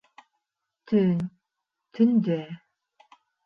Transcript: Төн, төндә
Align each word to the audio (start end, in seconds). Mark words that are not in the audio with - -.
Төн, 0.91 1.13
төндә 1.97 2.41